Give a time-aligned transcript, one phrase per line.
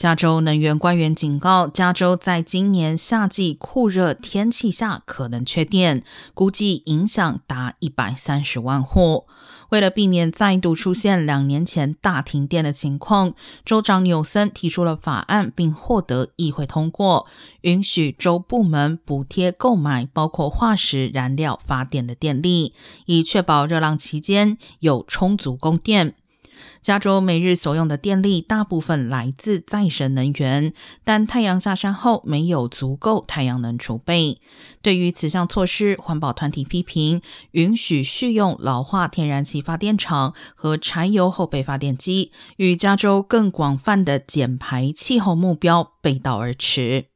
[0.00, 9.26] 加州能源官员警告，加州在今年夏季酷热天气下可能缺电，估计影响达一百三十万户。
[9.68, 17.26] 为了避免再度出现两年前大停电的情况，州长纽森提出了法案，并获得议会通过，
[17.60, 22.72] 允许州部门补贴购买包括化石燃料发电的电力，
[23.04, 26.14] 以确保热浪期间有充足供电。
[26.80, 30.72] 加州每日所用的电力大部分来自再生能源，
[31.04, 34.40] 但太阳下山后没有足够太阳能储备。
[34.80, 37.20] 对于此项措施，环保团体批评
[37.52, 47.09] 允许续用老化天然气发电厂和柴油后备发电机，与加州更广泛的减排气候目标背道而驰。